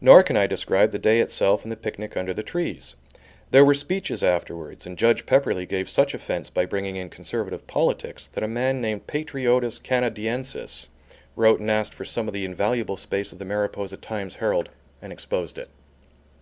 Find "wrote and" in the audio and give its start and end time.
11.36-11.70